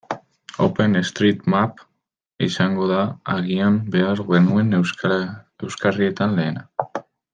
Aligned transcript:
OpenStreetMap 0.67 1.83
izango 2.47 2.87
da 2.93 3.03
agian 3.35 3.77
behar 3.97 4.25
genuen 4.31 4.73
euskarrietan 4.79 6.35
lehena. 6.41 6.67